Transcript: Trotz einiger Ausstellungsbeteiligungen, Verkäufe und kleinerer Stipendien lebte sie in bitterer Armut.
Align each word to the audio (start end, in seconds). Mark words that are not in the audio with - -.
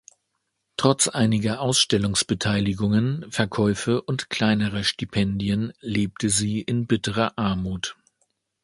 Trotz 0.77 1.09
einiger 1.09 1.61
Ausstellungsbeteiligungen, 1.61 3.29
Verkäufe 3.31 4.01
und 4.01 4.31
kleinerer 4.31 4.83
Stipendien 4.83 5.73
lebte 5.79 6.29
sie 6.31 6.59
in 6.59 6.87
bitterer 6.87 7.37
Armut. 7.37 7.95